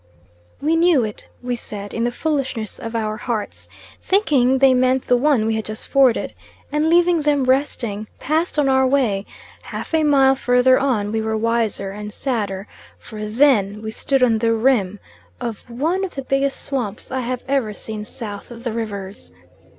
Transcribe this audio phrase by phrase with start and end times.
[0.59, 3.69] We knew it, we said, in the foolishness of our hearts
[4.01, 6.33] thinking they meant the one we had just forded,
[6.71, 9.27] and leaving them resting, passed on our way;
[9.61, 12.67] half a mile further on we were wiser and sadder,
[12.97, 14.99] for then we stood on the rim
[15.39, 19.29] of one of the biggest swamps I have ever seen south of the Rivers.